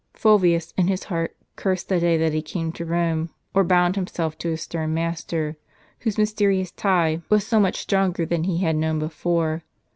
[0.15, 4.35] Fulvius, in his heart, cursed the day that he came to Rome, or bound himself
[4.39, 5.57] to his stern master,
[5.99, 9.61] whose mysterious tie was so much stronger than he had known before.